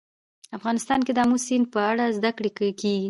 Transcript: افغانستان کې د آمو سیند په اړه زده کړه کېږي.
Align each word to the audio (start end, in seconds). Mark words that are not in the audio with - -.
افغانستان 0.57 0.99
کې 1.05 1.11
د 1.13 1.19
آمو 1.23 1.37
سیند 1.45 1.65
په 1.73 1.79
اړه 1.89 2.05
زده 2.17 2.31
کړه 2.37 2.49
کېږي. 2.59 2.95